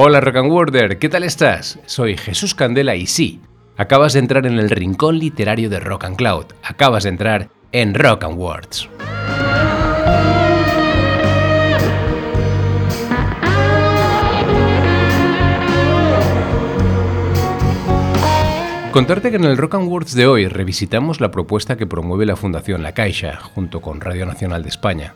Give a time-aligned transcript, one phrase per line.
[0.00, 1.80] Hola Rock and Worder, ¿qué tal estás?
[1.86, 3.40] Soy Jesús Candela y sí,
[3.76, 7.94] acabas de entrar en el rincón literario de Rock and Cloud, acabas de entrar en
[7.94, 8.88] Rock and Words.
[18.92, 22.36] Contarte que en el Rock and Words de hoy revisitamos la propuesta que promueve la
[22.36, 25.14] Fundación La Caixa, junto con Radio Nacional de España,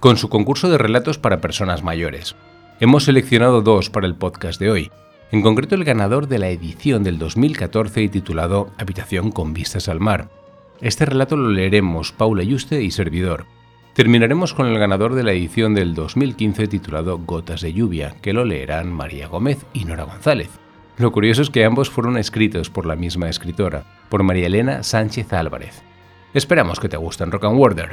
[0.00, 2.34] con su concurso de relatos para personas mayores.
[2.80, 4.90] Hemos seleccionado dos para el podcast de hoy,
[5.30, 10.00] en concreto el ganador de la edición del 2014 y titulado Habitación con vistas al
[10.00, 10.28] mar.
[10.80, 13.46] Este relato lo leeremos Paula Yuste y servidor.
[13.94, 18.44] Terminaremos con el ganador de la edición del 2015 titulado Gotas de lluvia, que lo
[18.44, 20.50] leerán María Gómez y Nora González.
[20.98, 25.32] Lo curioso es que ambos fueron escritos por la misma escritora, por María Elena Sánchez
[25.32, 25.84] Álvarez.
[26.34, 27.90] Esperamos que te gusten Rock and Worder.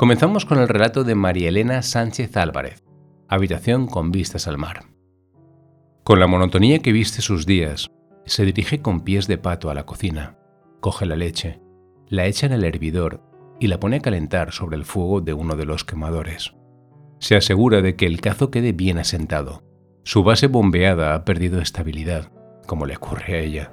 [0.00, 2.82] Comenzamos con el relato de María Elena Sánchez Álvarez,
[3.28, 4.84] Habitación con vistas al mar.
[6.04, 7.90] Con la monotonía que viste sus días,
[8.24, 10.38] se dirige con pies de pato a la cocina,
[10.80, 11.60] coge la leche,
[12.08, 13.20] la echa en el hervidor
[13.60, 16.54] y la pone a calentar sobre el fuego de uno de los quemadores.
[17.18, 19.64] Se asegura de que el cazo quede bien asentado.
[20.02, 22.32] Su base bombeada ha perdido estabilidad,
[22.66, 23.72] como le ocurre a ella.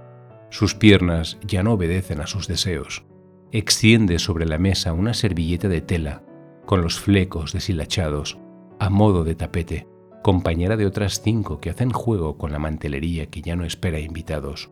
[0.49, 3.05] Sus piernas ya no obedecen a sus deseos
[3.51, 6.23] extiende sobre la mesa una servilleta de tela
[6.67, 8.37] con los flecos deshilachados,
[8.77, 9.87] a modo de tapete,
[10.21, 14.69] compañera de otras cinco que hacen juego con la mantelería que ya no espera invitados.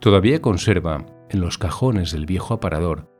[0.00, 3.12] Todavía conserva, en los cajones del viejo aparador,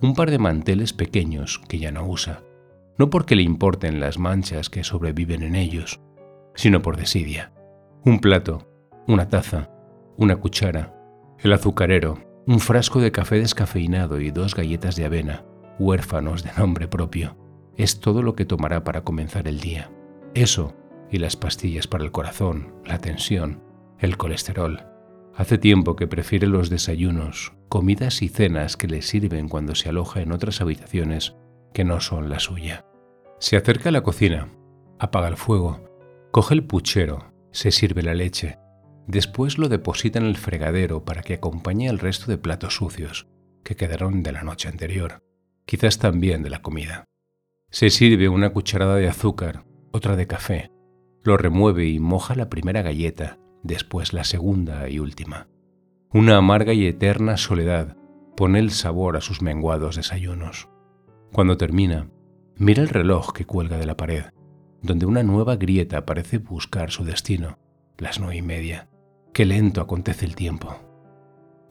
[0.00, 2.44] un par de manteles pequeños que ya no usa,
[2.98, 6.00] no porque le importen las manchas que sobreviven en ellos,
[6.54, 7.52] sino por desidia.
[8.04, 8.68] Un plato,
[9.08, 9.70] una taza,
[10.16, 10.94] una cuchara,
[11.40, 15.44] el azucarero, un frasco de café descafeinado y dos galletas de avena,
[15.80, 17.36] huérfanos de nombre propio.
[17.76, 19.90] Es todo lo que tomará para comenzar el día.
[20.34, 20.74] Eso
[21.10, 23.62] y las pastillas para el corazón, la tensión,
[23.98, 24.84] el colesterol.
[25.34, 30.22] Hace tiempo que prefiere los desayunos, comidas y cenas que le sirven cuando se aloja
[30.22, 31.36] en otras habitaciones
[31.74, 32.86] que no son la suya.
[33.38, 34.48] Se acerca a la cocina,
[34.98, 35.84] apaga el fuego,
[36.32, 38.58] coge el puchero, se sirve la leche,
[39.06, 43.28] Después lo deposita en el fregadero para que acompañe al resto de platos sucios
[43.62, 45.22] que quedaron de la noche anterior,
[45.64, 47.04] quizás también de la comida.
[47.70, 50.70] Se sirve una cucharada de azúcar, otra de café,
[51.24, 55.48] lo remueve y moja la primera galleta, después la segunda y última.
[56.12, 57.96] Una amarga y eterna soledad
[58.36, 60.68] pone el sabor a sus menguados desayunos.
[61.32, 62.08] Cuando termina,
[62.56, 64.26] mira el reloj que cuelga de la pared,
[64.82, 67.58] donde una nueva grieta parece buscar su destino,
[67.98, 68.88] las nueve y media.
[69.32, 70.76] Qué lento acontece el tiempo.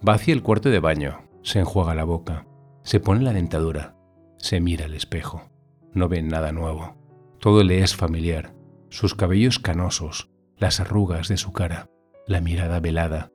[0.08, 2.46] Va hacia el cuarto de baño, se enjuaga la boca,
[2.84, 3.96] se pone la dentadura,
[4.38, 5.50] se mira al espejo
[5.96, 6.96] no ven nada nuevo.
[7.40, 8.54] Todo le es familiar,
[8.90, 11.90] sus cabellos canosos, las arrugas de su cara,
[12.28, 13.32] la mirada velada.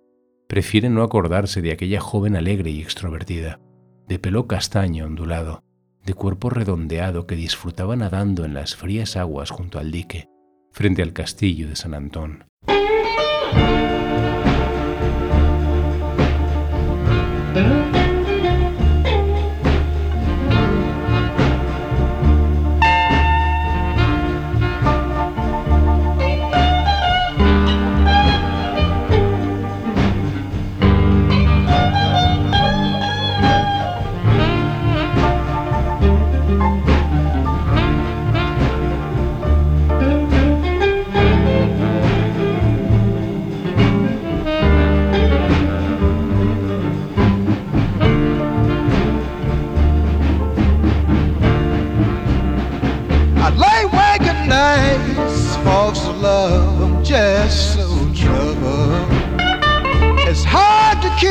[0.46, 3.60] Prefiere no acordarse de aquella joven alegre y extrovertida,
[4.06, 5.62] de pelo castaño ondulado,
[6.04, 10.28] de cuerpo redondeado que disfrutaba nadando en las frías aguas junto al dique,
[10.72, 12.44] frente al castillo de San Antón.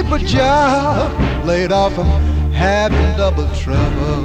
[0.01, 1.46] keep a job.
[1.46, 4.22] Laid off, I'm having double trouble.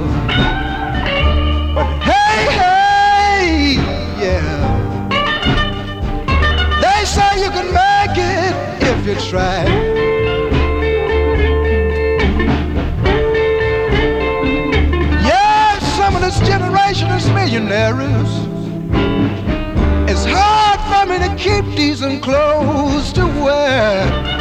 [1.75, 3.73] But hey, hey,
[4.23, 4.55] yeah.
[6.81, 9.65] They say you can make it if you try.
[15.23, 18.31] Yes, some of this generation is millionaires.
[20.09, 24.34] It's hard for me to keep decent clothes to wear.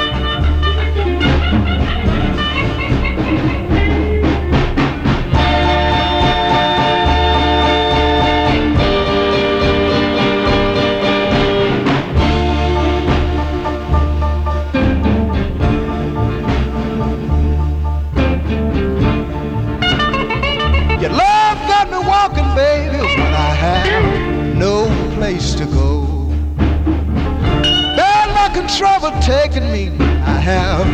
[29.24, 29.88] Taking me.
[30.26, 30.86] I have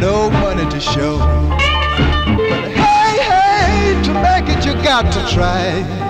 [0.00, 1.18] no money to show.
[1.18, 6.03] But hey, hey, to make it you got to try.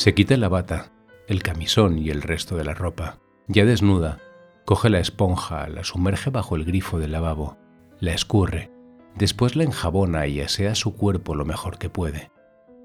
[0.00, 0.92] Se quita la bata,
[1.28, 3.18] el camisón y el resto de la ropa.
[3.48, 4.16] Ya desnuda,
[4.64, 7.58] coge la esponja, la sumerge bajo el grifo del lavabo,
[7.98, 8.70] la escurre,
[9.14, 12.30] después la enjabona y asea su cuerpo lo mejor que puede.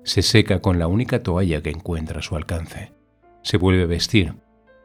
[0.04, 2.92] Se seca con la única toalla que encuentra a su alcance.
[3.44, 4.36] Se vuelve a vestir,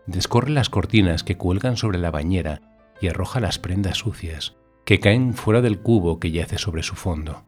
[0.07, 2.61] descorre las cortinas que cuelgan sobre la bañera
[3.01, 4.55] y arroja las prendas sucias,
[4.85, 7.45] que caen fuera del cubo que yace sobre su fondo.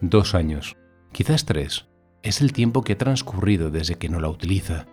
[0.00, 0.76] Dos años,
[1.10, 1.88] quizás tres,
[2.24, 4.86] es el tiempo que ha transcurrido desde que no la utiliza.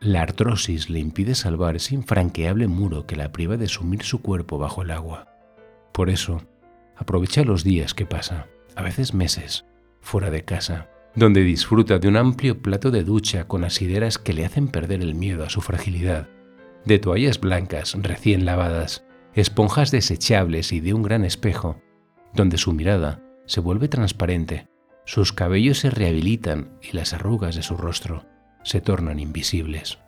[0.00, 4.58] La artrosis le impide salvar ese infranqueable muro que la priva de sumir su cuerpo
[4.58, 5.28] bajo el agua.
[5.92, 6.42] Por eso,
[6.96, 9.64] aprovecha los días que pasa, a veces meses,
[10.00, 14.44] fuera de casa, donde disfruta de un amplio plato de ducha con asideras que le
[14.44, 16.28] hacen perder el miedo a su fragilidad,
[16.84, 19.04] de toallas blancas recién lavadas,
[19.34, 21.80] esponjas desechables y de un gran espejo,
[22.34, 24.71] donde su mirada se vuelve transparente
[25.04, 28.24] sus cabellos se rehabilitan y las arrugas de su rostro
[28.62, 29.98] se tornan invisibles.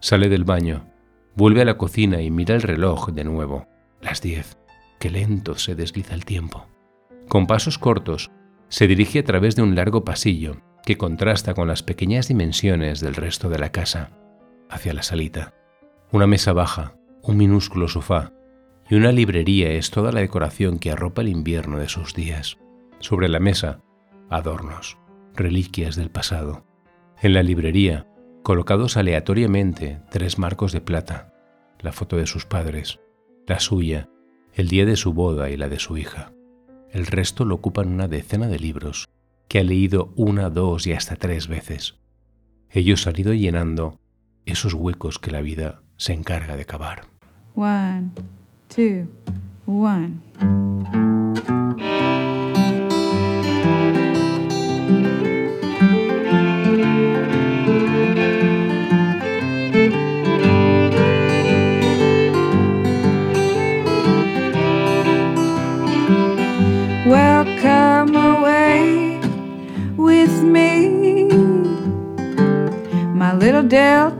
[0.00, 0.86] Sale del baño,
[1.34, 3.66] vuelve a la cocina y mira el reloj de nuevo.
[4.00, 4.56] Las diez.
[4.98, 6.66] Qué lento se desliza el tiempo.
[7.28, 8.30] Con pasos cortos,
[8.68, 13.14] se dirige a través de un largo pasillo que contrasta con las pequeñas dimensiones del
[13.14, 14.10] resto de la casa,
[14.70, 15.54] hacia la salita.
[16.10, 18.32] Una mesa baja, un minúsculo sofá
[18.88, 22.56] y una librería es toda la decoración que arropa el invierno de sus días.
[23.00, 23.80] Sobre la mesa,
[24.30, 24.98] adornos,
[25.34, 26.64] reliquias del pasado.
[27.20, 28.06] En la librería,
[28.42, 31.34] colocados aleatoriamente tres marcos de plata,
[31.80, 33.00] la foto de sus padres,
[33.46, 34.08] la suya,
[34.54, 36.32] el día de su boda y la de su hija.
[36.90, 39.08] El resto lo ocupan una decena de libros,
[39.48, 41.96] que ha leído una, dos y hasta tres veces.
[42.70, 43.98] Ellos han ido llenando
[44.44, 47.06] esos huecos que la vida se encarga de cavar.
[47.54, 48.10] One,
[48.68, 49.08] two,
[49.66, 51.07] one.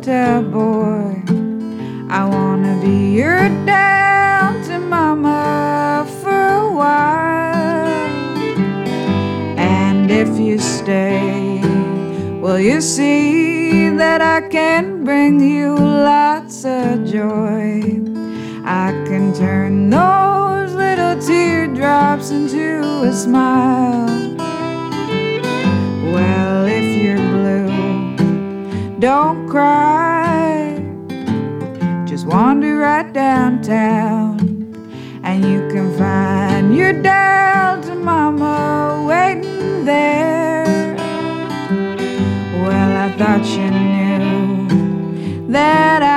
[0.09, 1.23] Delta boy.
[2.09, 8.09] I wanna be your Delta mama for a while.
[9.59, 11.61] And if you stay,
[12.41, 18.01] will you see that I can bring you lots of joy?
[18.65, 24.08] I can turn those little teardrops into a smile.
[28.99, 30.75] Don't cry.
[32.07, 34.41] Just wander right downtown,
[35.23, 40.97] and you can find your Delta mama waiting there.
[42.63, 46.08] Well, I thought you knew that I.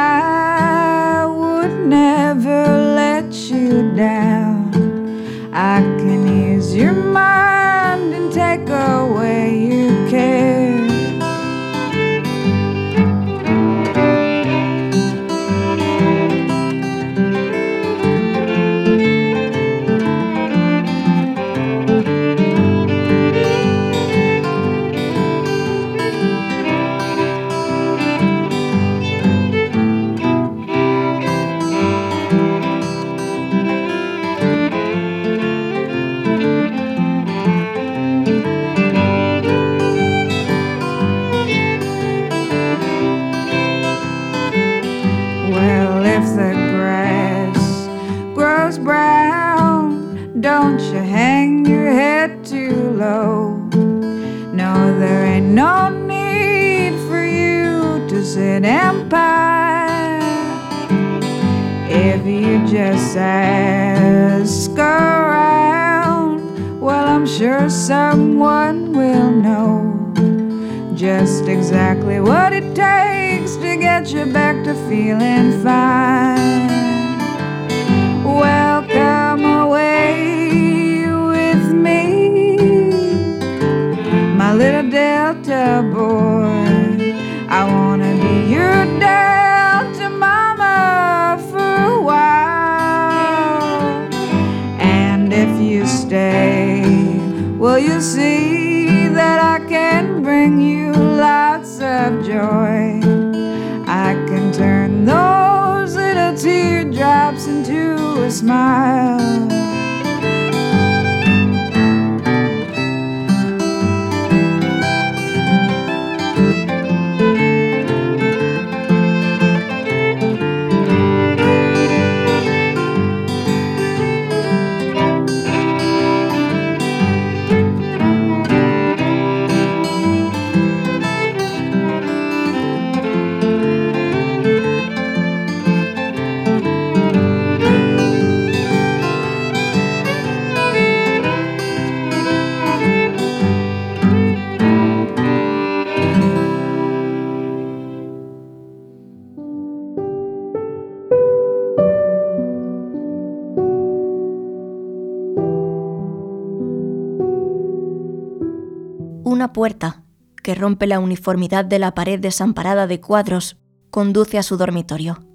[159.53, 160.03] Puerta,
[160.41, 163.57] que rompe la uniformidad de la pared desamparada de cuadros,
[163.89, 165.25] conduce a su dormitorio.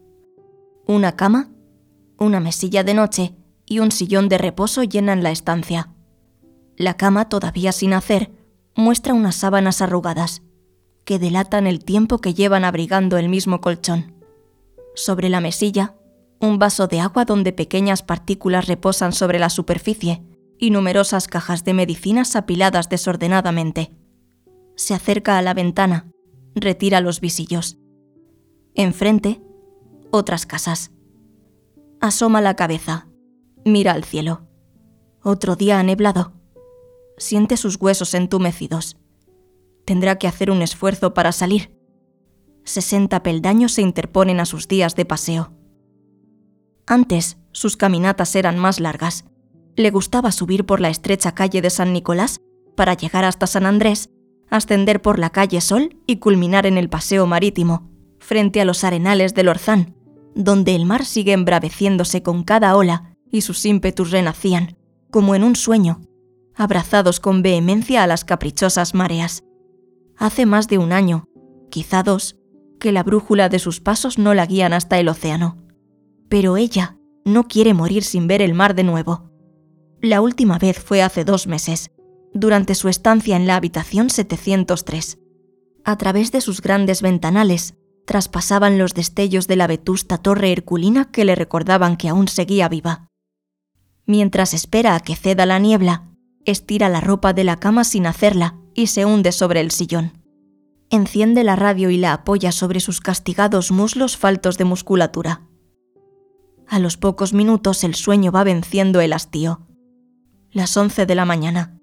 [0.86, 1.50] Una cama,
[2.18, 3.34] una mesilla de noche
[3.66, 5.90] y un sillón de reposo llenan la estancia.
[6.76, 8.30] La cama, todavía sin hacer,
[8.74, 10.42] muestra unas sábanas arrugadas,
[11.04, 14.14] que delatan el tiempo que llevan abrigando el mismo colchón.
[14.94, 15.94] Sobre la mesilla,
[16.40, 20.22] un vaso de agua donde pequeñas partículas reposan sobre la superficie
[20.58, 23.92] y numerosas cajas de medicinas apiladas desordenadamente.
[24.76, 26.10] Se acerca a la ventana,
[26.54, 27.78] retira los visillos.
[28.74, 29.42] Enfrente,
[30.10, 30.92] otras casas.
[32.00, 33.08] Asoma la cabeza,
[33.64, 34.46] mira al cielo.
[35.22, 36.32] Otro día aneblado.
[37.18, 38.96] Siente sus huesos entumecidos.
[39.84, 41.74] Tendrá que hacer un esfuerzo para salir.
[42.64, 45.52] Sesenta peldaños se interponen a sus días de paseo.
[46.86, 49.24] Antes, sus caminatas eran más largas
[49.76, 52.40] le gustaba subir por la estrecha calle de San Nicolás
[52.76, 54.08] para llegar hasta San Andrés,
[54.50, 59.34] ascender por la calle Sol y culminar en el paseo marítimo, frente a los arenales
[59.34, 59.94] del Orzán,
[60.34, 64.76] donde el mar sigue embraveciéndose con cada ola y sus ímpetus renacían,
[65.10, 66.00] como en un sueño,
[66.54, 69.44] abrazados con vehemencia a las caprichosas mareas.
[70.16, 71.24] Hace más de un año,
[71.70, 72.36] quizá dos,
[72.78, 75.58] que la brújula de sus pasos no la guían hasta el océano.
[76.28, 79.30] Pero ella no quiere morir sin ver el mar de nuevo.
[80.00, 81.90] La última vez fue hace dos meses,
[82.36, 85.18] durante su estancia en la habitación 703.
[85.84, 87.74] A través de sus grandes ventanales
[88.06, 93.08] traspasaban los destellos de la vetusta torre herculina que le recordaban que aún seguía viva.
[94.06, 96.10] Mientras espera a que ceda la niebla,
[96.44, 100.22] estira la ropa de la cama sin hacerla y se hunde sobre el sillón.
[100.90, 105.42] Enciende la radio y la apoya sobre sus castigados muslos faltos de musculatura.
[106.68, 109.66] A los pocos minutos el sueño va venciendo el hastío
[110.56, 111.75] las 11 de la mañana.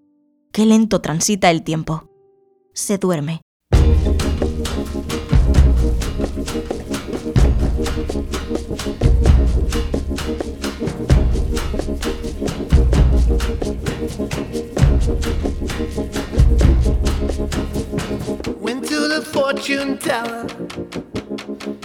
[0.56, 2.08] Qué lento transita el tiempo.
[2.76, 3.42] Se duerme.
[18.90, 19.98] To the fortune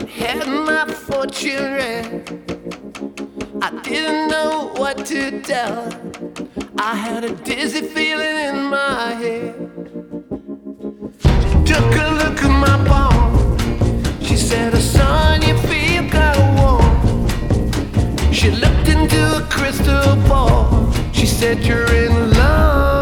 [0.08, 2.08] had my fortune read.
[3.62, 5.88] I didn't know what to tell.
[6.78, 9.54] I had a dizzy feeling in my head.
[11.20, 13.56] She took a look at my palm.
[14.20, 18.32] She said, oh, Son, you feel kind of warm.
[18.32, 20.92] She looked into a crystal ball.
[21.12, 22.97] She said, You're in love.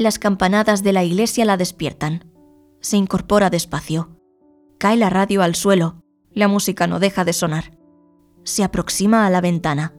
[0.00, 2.24] Las campanadas de la iglesia la despiertan.
[2.80, 4.16] Se incorpora despacio.
[4.78, 6.02] Cae la radio al suelo.
[6.32, 7.76] La música no deja de sonar.
[8.42, 9.92] Se aproxima a la ventana.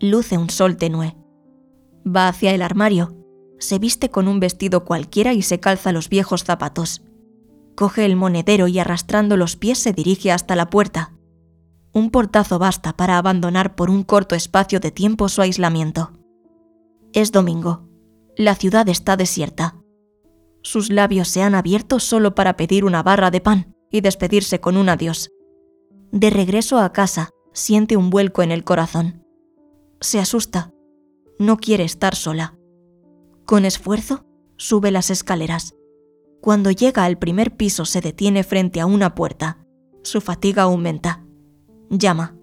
[0.00, 1.16] Luce un sol tenue.
[2.04, 3.16] Va hacia el armario.
[3.60, 7.04] Se viste con un vestido cualquiera y se calza los viejos zapatos.
[7.76, 11.12] Coge el monedero y arrastrando los pies se dirige hasta la puerta.
[11.92, 16.10] Un portazo basta para abandonar por un corto espacio de tiempo su aislamiento.
[17.12, 17.93] Es domingo.
[18.36, 19.76] La ciudad está desierta.
[20.62, 24.76] Sus labios se han abierto solo para pedir una barra de pan y despedirse con
[24.76, 25.30] un adiós.
[26.10, 29.24] De regreso a casa, siente un vuelco en el corazón.
[30.00, 30.72] Se asusta.
[31.38, 32.58] No quiere estar sola.
[33.44, 35.76] Con esfuerzo, sube las escaleras.
[36.40, 39.64] Cuando llega al primer piso se detiene frente a una puerta.
[40.02, 41.24] Su fatiga aumenta.
[41.88, 42.36] Llama.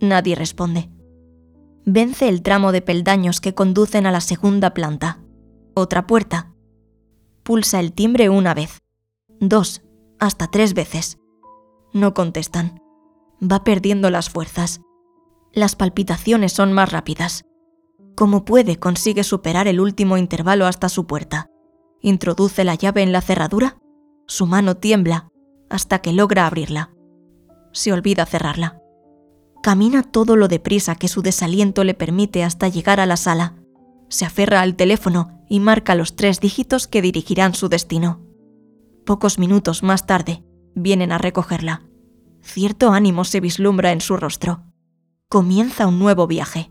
[0.00, 0.90] Nadie responde.
[1.86, 5.19] Vence el tramo de peldaños que conducen a la segunda planta.
[5.80, 6.52] Otra puerta.
[7.42, 8.82] Pulsa el timbre una vez.
[9.40, 9.80] Dos.
[10.18, 11.18] Hasta tres veces.
[11.94, 12.82] No contestan.
[13.42, 14.82] Va perdiendo las fuerzas.
[15.54, 17.46] Las palpitaciones son más rápidas.
[18.14, 21.48] Como puede, consigue superar el último intervalo hasta su puerta.
[22.02, 23.78] Introduce la llave en la cerradura.
[24.26, 25.30] Su mano tiembla
[25.70, 26.92] hasta que logra abrirla.
[27.72, 28.82] Se olvida cerrarla.
[29.62, 33.59] Camina todo lo deprisa que su desaliento le permite hasta llegar a la sala.
[34.10, 38.20] Se aferra al teléfono y marca los tres dígitos que dirigirán su destino.
[39.06, 40.44] Pocos minutos más tarde,
[40.74, 41.84] vienen a recogerla.
[42.42, 44.64] Cierto ánimo se vislumbra en su rostro.
[45.28, 46.70] Comienza un nuevo viaje.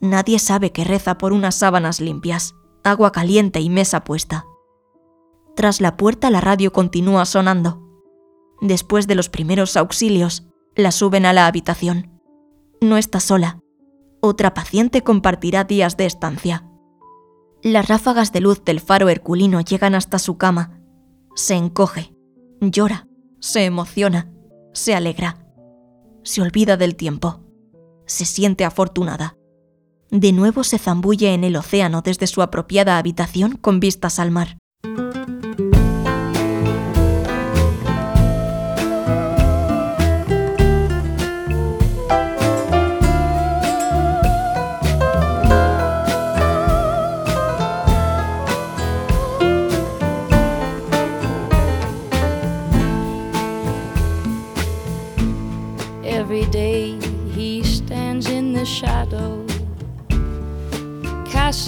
[0.00, 4.46] Nadie sabe que reza por unas sábanas limpias, agua caliente y mesa puesta.
[5.54, 7.82] Tras la puerta la radio continúa sonando.
[8.60, 12.20] Después de los primeros auxilios, la suben a la habitación.
[12.80, 13.61] No está sola.
[14.24, 16.64] Otra paciente compartirá días de estancia.
[17.60, 20.80] Las ráfagas de luz del faro herculino llegan hasta su cama.
[21.34, 22.14] Se encoge,
[22.60, 23.08] llora,
[23.40, 24.32] se emociona,
[24.72, 25.44] se alegra.
[26.22, 27.40] Se olvida del tiempo.
[28.06, 29.36] Se siente afortunada.
[30.12, 34.58] De nuevo se zambulle en el océano desde su apropiada habitación con vistas al mar.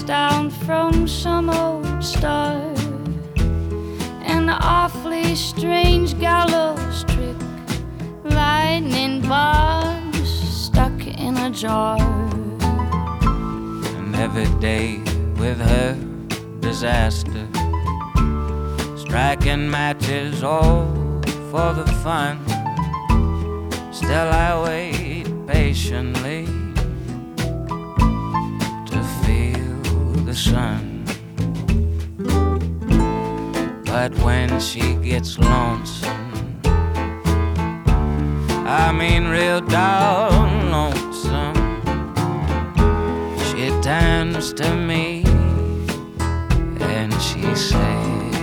[0.05, 2.61] Down from some old star.
[4.21, 7.35] An awfully strange gallows trick,
[8.23, 11.97] lightning bugs stuck in a jar.
[13.97, 14.99] And every day
[15.39, 15.97] with her
[16.59, 17.47] disaster,
[18.95, 20.85] striking matches all
[21.49, 22.39] for the fun.
[23.91, 26.64] Still, I wait patiently
[30.35, 31.05] sun.
[33.85, 36.59] But when she gets lonesome,
[38.67, 41.55] I mean, real down lonesome,
[43.45, 45.23] she turns to me
[46.81, 48.34] and she says,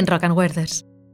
[0.00, 0.68] Bien, Rock and.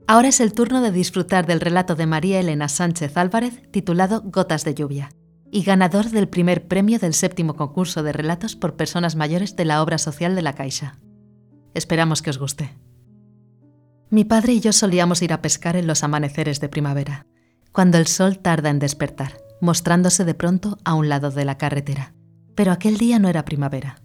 [0.07, 4.65] Ahora es el turno de disfrutar del relato de María Elena Sánchez Álvarez titulado Gotas
[4.65, 5.09] de lluvia
[5.51, 9.83] y ganador del primer premio del séptimo concurso de relatos por personas mayores de la
[9.83, 11.01] obra social de la Caixa.
[11.75, 12.79] Esperamos que os guste.
[14.09, 17.27] Mi padre y yo solíamos ir a pescar en los amaneceres de primavera,
[17.73, 22.15] cuando el sol tarda en despertar, mostrándose de pronto a un lado de la carretera.
[22.55, 24.01] Pero aquel día no era primavera.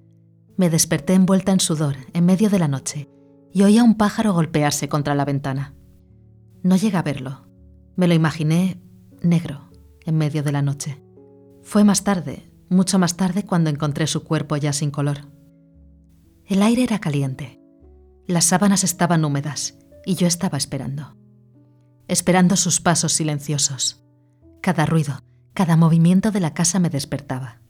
[0.57, 3.11] Me desperté envuelta en sudor, en medio de la noche,
[3.53, 5.73] y oía un pájaro golpearse contra la ventana.
[6.63, 7.47] No llegué a verlo.
[7.95, 8.81] Me lo imaginé
[9.21, 9.69] negro,
[10.05, 11.01] en medio de la noche.
[11.61, 15.27] Fue más tarde, mucho más tarde, cuando encontré su cuerpo ya sin color.
[16.45, 17.59] El aire era caliente.
[18.27, 21.17] Las sábanas estaban húmedas y yo estaba esperando.
[22.07, 24.03] Esperando sus pasos silenciosos.
[24.61, 27.61] Cada ruido, cada movimiento de la casa me despertaba.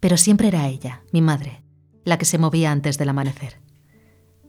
[0.00, 1.62] Pero siempre era ella, mi madre,
[2.04, 3.60] la que se movía antes del amanecer.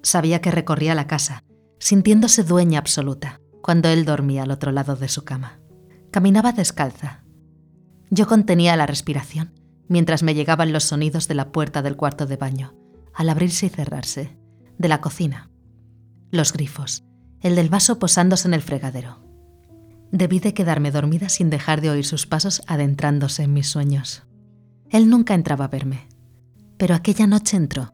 [0.04, 1.44] Sabía que recorría la casa,
[1.80, 5.60] sintiéndose dueña absoluta, cuando él dormía al otro lado de su cama.
[6.12, 7.24] Caminaba descalza.
[8.10, 9.54] Yo contenía la respiración
[9.92, 12.74] mientras me llegaban los sonidos de la puerta del cuarto de baño,
[13.14, 14.38] al abrirse y cerrarse,
[14.78, 15.50] de la cocina,
[16.32, 17.04] los grifos,
[17.42, 19.20] el del vaso posándose en el fregadero.
[20.14, 24.24] Debí de quedarme dormida sin dejar de oír sus pasos adentrándose en mis sueños.
[24.90, 26.08] Él nunca entraba a verme,
[26.78, 27.94] pero aquella noche entró.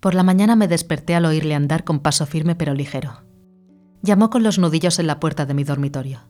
[0.00, 3.24] Por la mañana me desperté al oírle andar con paso firme pero ligero.
[4.02, 6.20] Llamó con los nudillos en la puerta de mi dormitorio.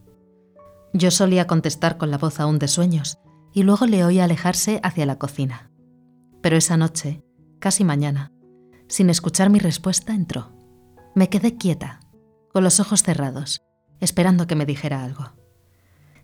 [0.92, 3.18] Yo solía contestar con la voz aún de sueños
[3.52, 5.70] y luego le oí alejarse hacia la cocina.
[6.42, 7.22] Pero esa noche,
[7.59, 8.33] casi mañana,
[8.88, 10.52] sin escuchar mi respuesta, entró.
[11.14, 12.00] Me quedé quieta,
[12.52, 13.62] con los ojos cerrados,
[14.00, 15.33] esperando que me dijera algo.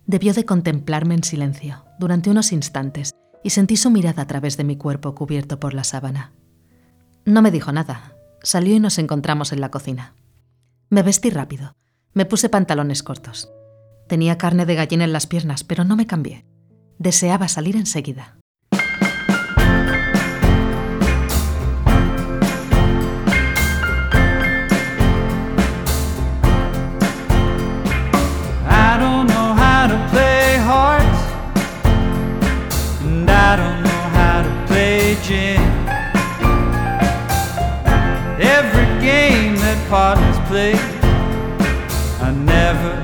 [0.07, 4.65] Debió de contemplarme en silencio durante unos instantes y sentí su mirada a través de
[4.65, 6.33] mi cuerpo cubierto por la sábana.
[7.25, 8.17] No me dijo nada.
[8.43, 10.15] Salió y nos encontramos en la cocina.
[10.91, 11.77] Me vestí rápido.
[12.15, 13.51] Me puse pantalones cortos.
[14.09, 16.45] Tenía carne de gallina en las piernas, pero no me cambié.
[16.99, 18.37] Deseaba salir enseguida.
[39.93, 40.73] Partners play,
[42.23, 43.02] I never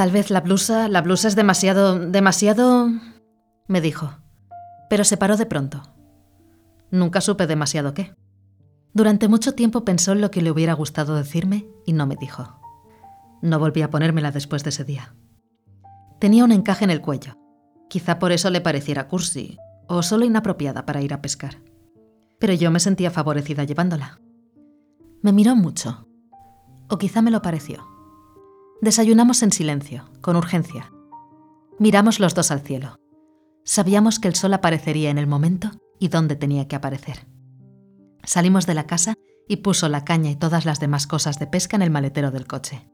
[0.00, 2.88] Tal vez la blusa, la blusa es demasiado, demasiado...
[3.68, 4.16] me dijo,
[4.88, 5.82] pero se paró de pronto.
[6.90, 8.14] Nunca supe demasiado qué.
[8.94, 12.58] Durante mucho tiempo pensó en lo que le hubiera gustado decirme y no me dijo.
[13.42, 15.14] No volví a ponérmela después de ese día.
[16.18, 17.34] Tenía un encaje en el cuello.
[17.90, 21.58] Quizá por eso le pareciera cursi o solo inapropiada para ir a pescar.
[22.38, 24.18] Pero yo me sentía favorecida llevándola.
[25.20, 26.08] Me miró mucho.
[26.88, 27.89] O quizá me lo pareció.
[28.80, 30.90] Desayunamos en silencio, con urgencia.
[31.78, 32.96] Miramos los dos al cielo.
[33.62, 37.26] Sabíamos que el sol aparecería en el momento y dónde tenía que aparecer.
[38.24, 39.14] Salimos de la casa
[39.46, 42.46] y puso la caña y todas las demás cosas de pesca en el maletero del
[42.46, 42.88] coche.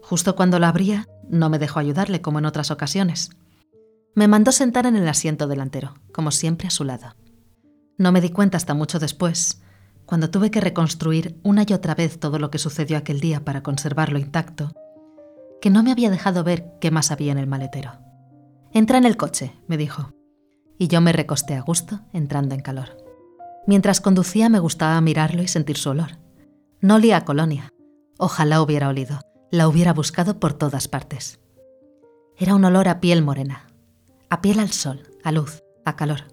[0.00, 3.28] Justo cuando la abría, no me dejó ayudarle como en otras ocasiones.
[4.14, 7.14] Me mandó sentar en el asiento delantero, como siempre a su lado.
[7.98, 9.60] No me di cuenta hasta mucho después,
[10.06, 13.62] cuando tuve que reconstruir una y otra vez todo lo que sucedió aquel día para
[13.62, 14.72] conservarlo intacto,
[15.60, 17.92] que no me había dejado ver qué más había en el maletero.
[18.72, 20.12] Entra en el coche, me dijo,
[20.78, 22.96] y yo me recosté a gusto, entrando en calor.
[23.66, 26.18] Mientras conducía me gustaba mirarlo y sentir su olor.
[26.80, 27.70] No olía a colonia.
[28.18, 31.40] Ojalá hubiera olido, la hubiera buscado por todas partes.
[32.36, 33.68] Era un olor a piel morena,
[34.28, 36.24] a piel al sol, a luz, a calor.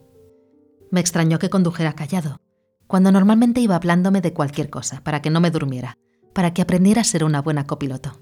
[0.89, 2.41] Me extrañó que condujera callado,
[2.87, 5.97] cuando normalmente iba hablándome de cualquier cosa, para que no me durmiera,
[6.33, 8.19] para que aprendiera a ser una buena copiloto.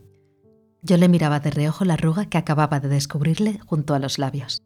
[0.82, 4.63] Yo le miraba de reojo la arruga que acababa de descubrirle junto a los labios.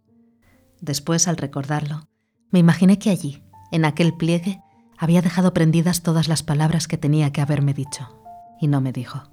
[0.79, 2.07] Después, al recordarlo,
[2.51, 4.61] me imaginé que allí, en aquel pliegue,
[4.97, 8.19] había dejado prendidas todas las palabras que tenía que haberme dicho,
[8.59, 9.23] y no me dijo.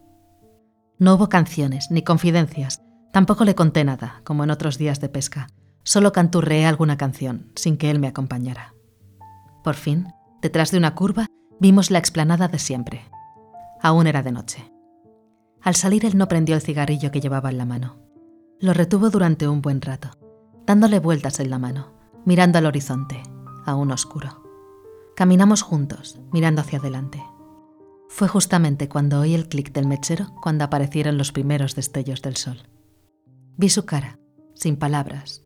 [0.99, 2.81] No hubo canciones ni confidencias,
[3.13, 5.49] tampoco le conté nada, como en otros días de pesca,
[5.83, 8.75] solo canturreé alguna canción, sin que él me acompañara.
[9.63, 10.09] Por fin,
[10.41, 11.27] detrás de una curva,
[11.59, 13.03] vimos la explanada de siempre.
[13.83, 14.73] Aún era de noche.
[15.63, 17.99] Al salir él no prendió el cigarrillo que llevaba en la mano.
[18.61, 20.11] Lo retuvo durante un buen rato,
[20.67, 21.93] dándole vueltas en la mano,
[22.25, 23.23] mirando al horizonte,
[23.67, 24.43] aún oscuro.
[25.17, 27.23] Caminamos juntos, mirando hacia adelante.
[28.09, 32.69] Fue justamente cuando oí el clic del mechero cuando aparecieron los primeros destellos del sol.
[33.57, 34.19] Vi su cara,
[34.55, 35.43] sin palabras,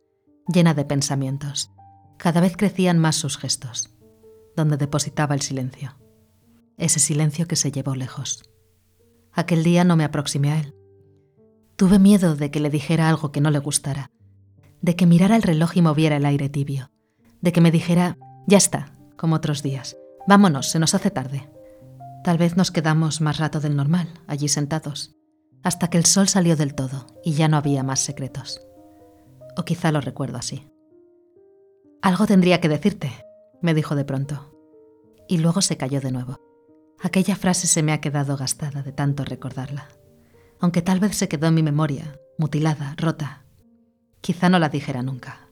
[0.47, 1.73] llena de pensamientos.
[2.17, 3.95] Cada vez crecían más sus gestos,
[4.57, 5.97] donde depositaba el silencio.
[6.79, 8.54] Ese silencio que se llevó lejos.
[9.35, 10.75] Aquel día no me aproximé a él.
[11.77, 14.13] Tuve miedo de que le dijera algo que no le gustara,
[14.81, 16.93] de que mirara el reloj y moviera el aire tibio,
[17.41, 18.17] de que me dijera,
[18.47, 19.97] ya está, como otros días,
[20.29, 21.51] vámonos, se nos hace tarde.
[22.23, 25.17] Tal vez nos quedamos más rato del normal, allí sentados,
[25.65, 28.61] hasta que el sol salió del todo y ya no había más secretos.
[29.57, 30.69] O quizá lo recuerdo así.
[32.03, 33.11] Algo tendría que decirte,
[33.63, 34.55] me dijo de pronto,
[35.27, 36.39] y luego se cayó de nuevo.
[37.05, 39.89] Aquella frase se me ha quedado gastada de tanto recordarla,
[40.59, 43.45] aunque tal vez se quedó en mi memoria, mutilada, rota.
[44.23, 45.51] Quizá no la dijera nunca.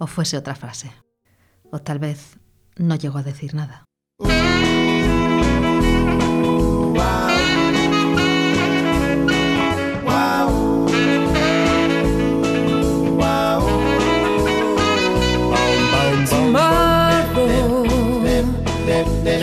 [0.00, 0.90] O fuese otra frase.
[1.70, 2.40] O tal vez
[2.76, 3.84] no llegó a decir nada.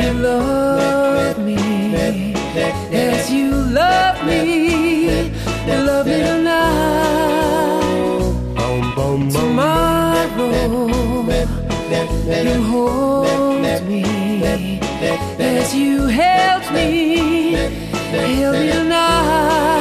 [0.01, 0.82] you love
[12.43, 14.79] you hold me
[15.39, 17.53] as you held me,
[18.11, 19.72] held me tonight.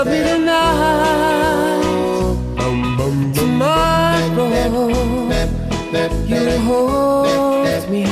[0.00, 1.82] Love me tonight.
[3.34, 4.48] Tomorrow,
[6.26, 8.04] you hold me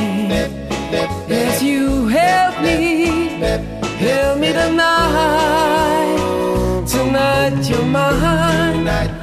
[1.30, 3.06] as you help me,
[4.04, 6.16] help me tonight.
[6.86, 9.17] Tonight you're mine.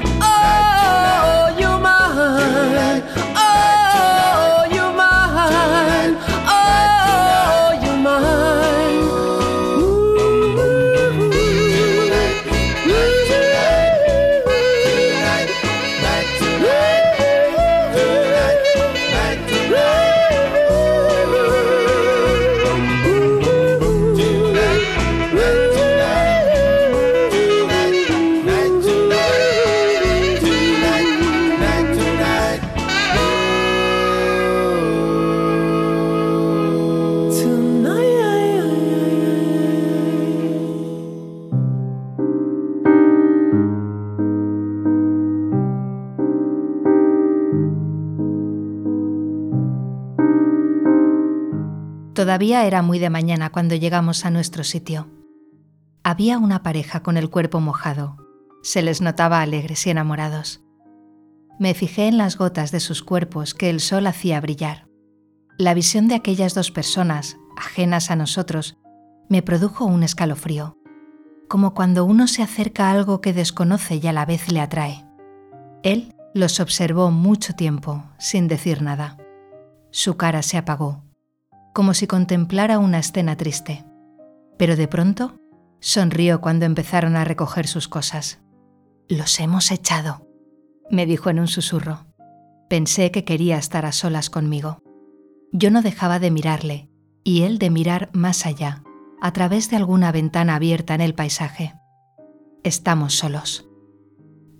[52.35, 55.07] Todavía era muy de mañana cuando llegamos a nuestro sitio.
[56.03, 58.17] Había una pareja con el cuerpo mojado.
[58.61, 60.61] Se les notaba alegres y enamorados.
[61.59, 64.85] Me fijé en las gotas de sus cuerpos que el sol hacía brillar.
[65.57, 68.75] La visión de aquellas dos personas, ajenas a nosotros,
[69.29, 70.77] me produjo un escalofrío,
[71.47, 75.05] como cuando uno se acerca a algo que desconoce y a la vez le atrae.
[75.83, 79.15] Él los observó mucho tiempo, sin decir nada.
[79.89, 81.04] Su cara se apagó,
[81.75, 83.85] como si contemplara una escena triste.
[84.57, 85.35] Pero de pronto
[85.81, 88.39] sonrió cuando empezaron a recoger sus cosas.
[89.09, 90.25] Los hemos echado,
[90.89, 92.07] me dijo en un susurro.
[92.69, 94.81] Pensé que quería estar a solas conmigo.
[95.51, 96.89] Yo no dejaba de mirarle,
[97.25, 98.81] y él de mirar más allá,
[99.21, 101.75] a través de alguna ventana abierta en el paisaje.
[102.63, 103.67] Estamos solos,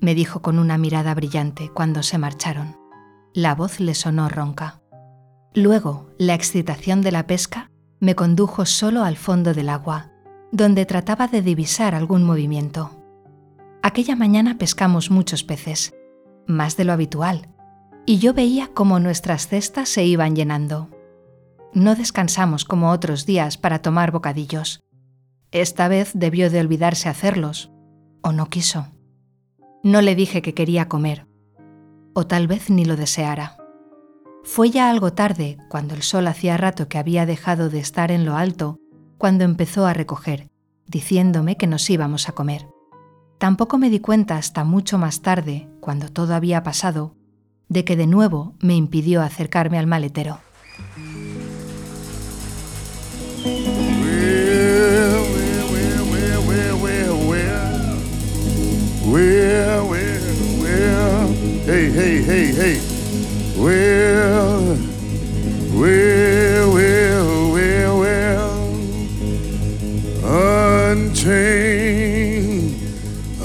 [0.01, 2.78] me dijo con una mirada brillante cuando se marcharon.
[3.34, 4.82] La voz le sonó ronca.
[5.56, 10.12] Luego, la excitación de la pesca me condujo solo al fondo del agua,
[10.51, 12.91] donde trataba de divisar algún movimiento.
[13.82, 15.95] Aquella mañana pescamos muchos peces,
[16.45, 17.47] más de lo habitual,
[18.06, 20.89] y yo veía cómo nuestras cestas se iban llenando.
[21.74, 24.82] No descansamos como otros días para tomar bocadillos.
[25.51, 27.72] Esta vez debió de olvidarse hacerlos,
[28.22, 28.88] o no quiso.
[29.84, 31.28] No le dije que quería comer,
[32.14, 33.64] o tal vez ni lo deseara.
[34.46, 38.26] Fue ya algo tarde, cuando el sol hacía rato que había dejado de estar en
[38.26, 38.80] lo alto,
[39.18, 40.50] cuando empezó a recoger,
[40.86, 42.68] diciéndome que nos íbamos a comer.
[43.39, 47.16] Tampoco me di cuenta hasta mucho más tarde, cuando todo había pasado,
[47.70, 50.39] de que de nuevo me impidió acercarme al maletero.
[61.68, 62.95] Hey, hey, hey, hey.
[63.58, 64.78] Well,
[65.72, 68.51] well, well, well, well.
[70.91, 72.76] Unchain,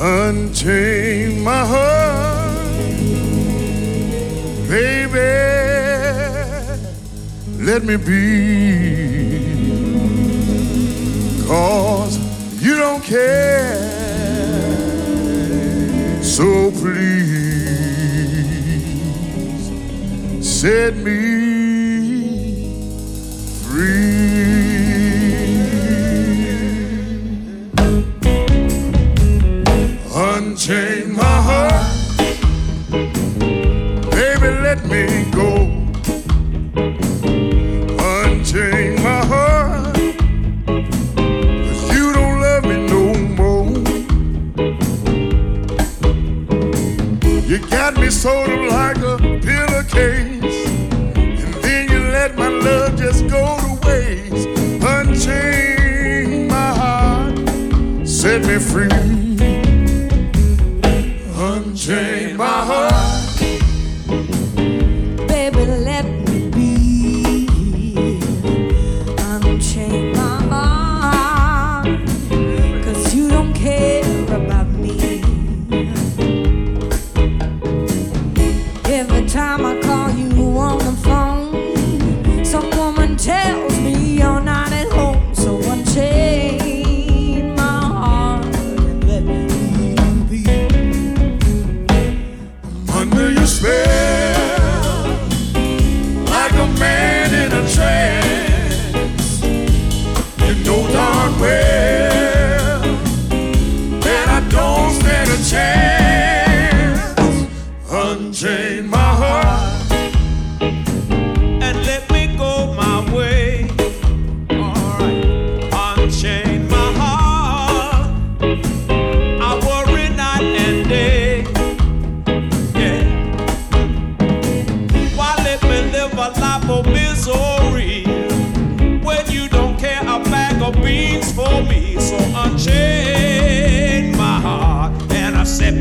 [0.01, 2.67] unchain my heart,
[4.69, 5.31] baby.
[7.65, 9.39] Let me be,
[11.47, 12.19] cause
[12.61, 13.40] you don't care.
[20.61, 21.50] Set me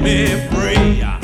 [0.02, 1.19] me free.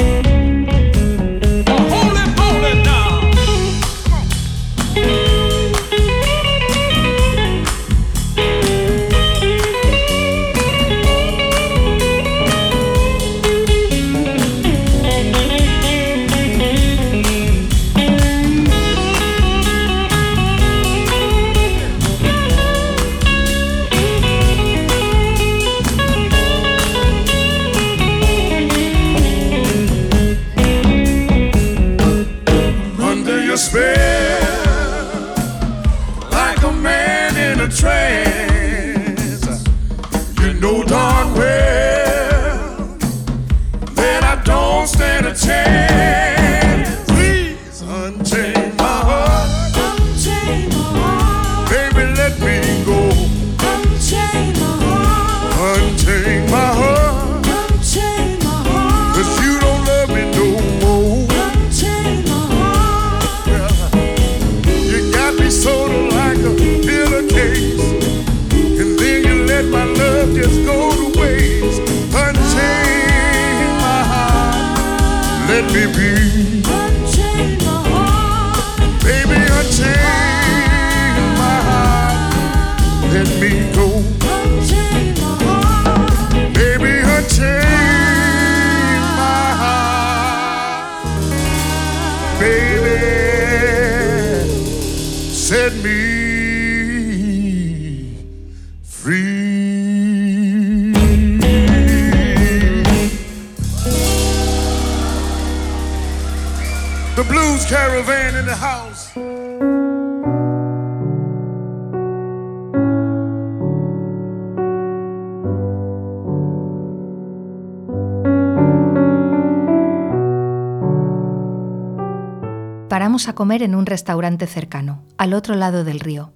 [123.16, 126.34] A comer en un restaurante cercano, al otro lado del río.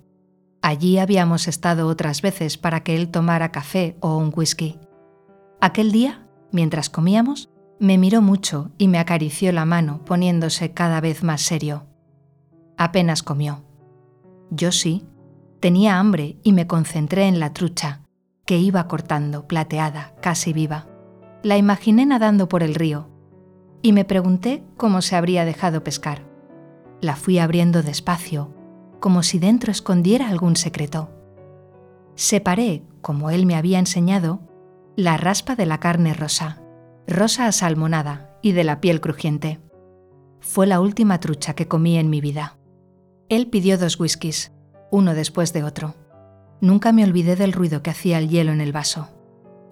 [0.61, 4.79] Allí habíamos estado otras veces para que él tomara café o un whisky.
[5.59, 7.49] Aquel día, mientras comíamos,
[7.81, 11.85] me miró mucho y me acarició la mano poniéndose cada vez más serio.
[12.77, 13.65] Apenas comió.
[14.49, 15.05] Yo sí,
[15.59, 18.03] tenía hambre y me concentré en la trucha,
[18.45, 20.87] que iba cortando, plateada, casi viva.
[21.43, 23.09] La imaginé nadando por el río
[23.81, 26.28] y me pregunté cómo se habría dejado pescar.
[27.01, 28.53] La fui abriendo despacio,
[28.99, 31.09] como si dentro escondiera algún secreto.
[32.15, 34.41] Separé, como él me había enseñado,
[34.97, 36.61] la raspa de la carne rosa,
[37.07, 39.61] rosa asalmonada y de la piel crujiente.
[40.41, 42.57] Fue la última trucha que comí en mi vida.
[43.29, 44.51] Él pidió dos whiskies,
[44.91, 45.95] uno después de otro.
[46.59, 49.07] Nunca me olvidé del ruido que hacía el hielo en el vaso.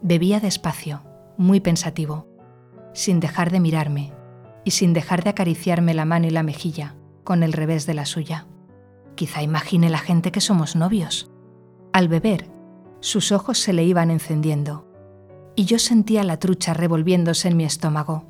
[0.02, 1.04] Bebía despacio,
[1.38, 2.26] muy pensativo,
[2.94, 4.14] sin dejar de mirarme
[4.64, 6.97] y sin dejar de acariciarme la mano y la mejilla
[7.28, 8.48] con el revés de la suya.
[9.16, 11.30] Quizá imagine la gente que somos novios.
[11.92, 12.50] Al beber,
[13.02, 14.88] sus ojos se le iban encendiendo
[15.54, 18.24] y yo sentía la trucha revolviéndose en mi estómago.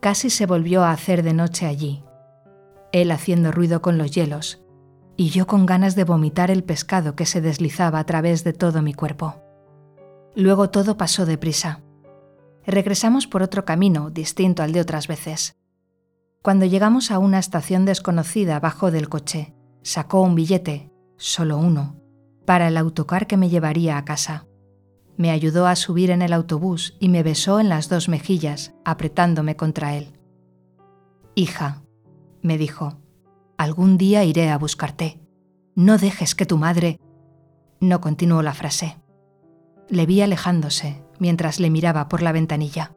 [0.00, 2.02] Casi se volvió a hacer de noche allí,
[2.92, 4.62] él haciendo ruido con los hielos
[5.18, 8.80] y yo con ganas de vomitar el pescado que se deslizaba a través de todo
[8.80, 9.34] mi cuerpo.
[10.34, 11.82] Luego todo pasó deprisa.
[12.64, 15.58] Regresamos por otro camino distinto al de otras veces.
[16.42, 21.96] Cuando llegamos a una estación desconocida bajó del coche, sacó un billete, solo uno,
[22.44, 24.46] para el autocar que me llevaría a casa.
[25.16, 29.54] Me ayudó a subir en el autobús y me besó en las dos mejillas, apretándome
[29.54, 30.18] contra él.
[31.36, 31.84] Hija,
[32.40, 32.98] me dijo,
[33.56, 35.20] algún día iré a buscarte.
[35.76, 36.98] No dejes que tu madre...
[37.78, 38.96] No continuó la frase.
[39.88, 42.96] Le vi alejándose mientras le miraba por la ventanilla.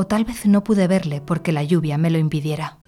[0.00, 2.78] O tal vez no pude verle porque la lluvia me lo impidiera.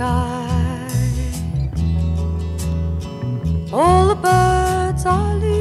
[0.00, 0.88] Sky.
[3.70, 5.60] All the birds are leaving,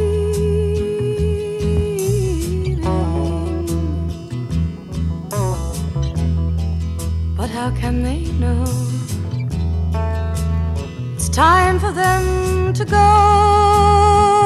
[7.36, 8.64] but how can they know?
[11.16, 14.39] It's time for them to go.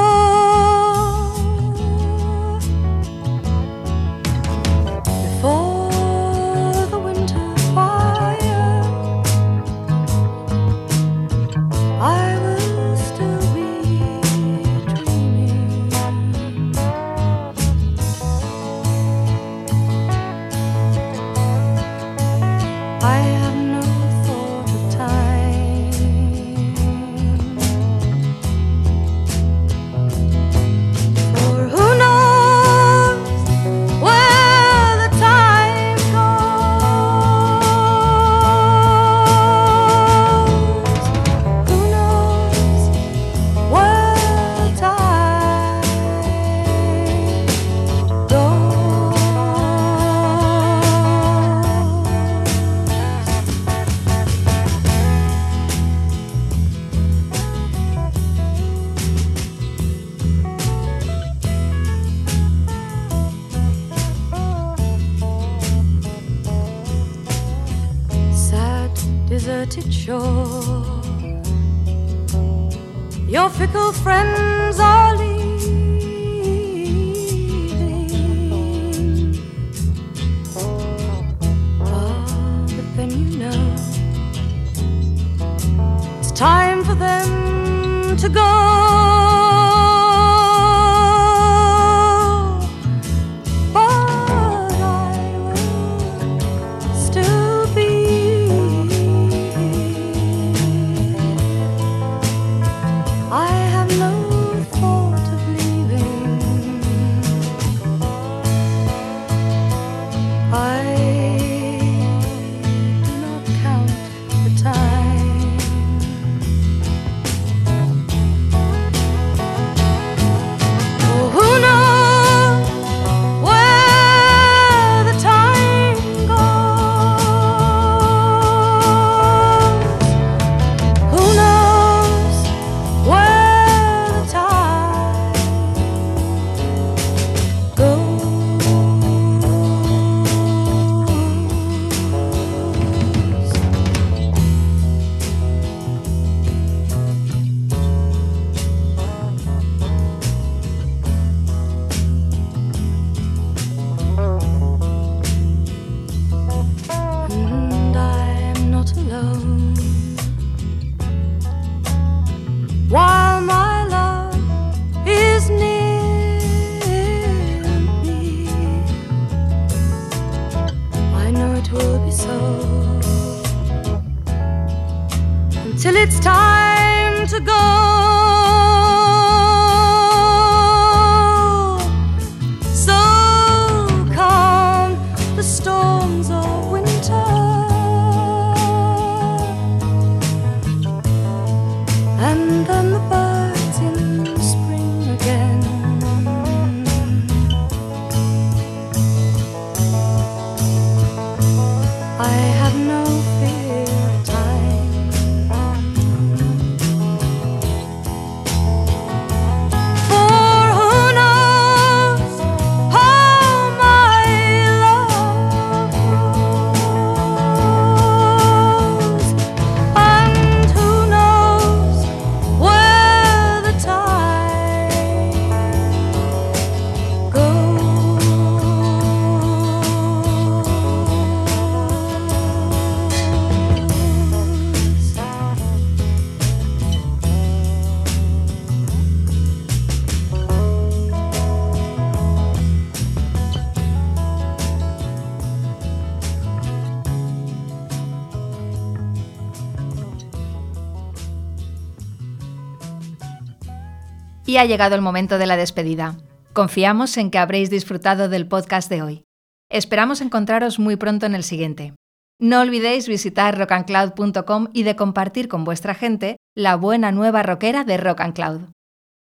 [254.53, 256.15] Y ha llegado el momento de la despedida.
[256.53, 259.23] Confiamos en que habréis disfrutado del podcast de hoy.
[259.71, 261.95] Esperamos encontraros muy pronto en el siguiente.
[262.39, 267.97] No olvidéis visitar rockandcloud.com y de compartir con vuestra gente la buena nueva rockera de
[267.97, 268.61] Rock and Cloud.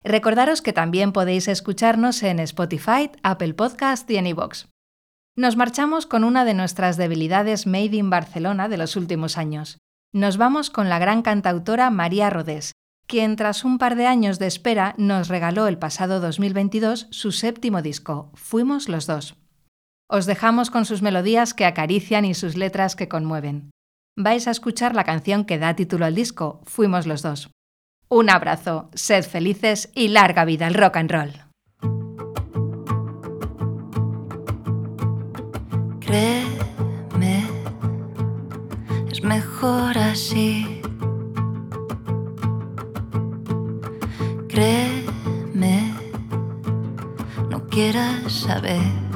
[0.05, 4.69] Recordaros que también podéis escucharnos en Spotify, Apple Podcast y en.
[5.35, 9.79] Nos marchamos con una de nuestras debilidades made in Barcelona de los últimos años.
[10.13, 12.73] Nos vamos con la gran cantautora María Rodés,
[13.13, 17.83] quien tras un par de años de espera nos regaló el pasado 2022 su séptimo
[17.83, 19.37] disco, Fuimos los dos.
[20.09, 23.71] Os dejamos con sus melodías que acarician y sus letras que conmueven.
[24.17, 27.51] Vais a escuchar la canción que da título al disco, Fuimos los dos.
[28.09, 31.33] Un abrazo, sed felices y larga vida al rock and roll.
[36.01, 37.45] Créeme,
[39.11, 40.82] es mejor así.
[47.51, 49.12] No quieras saber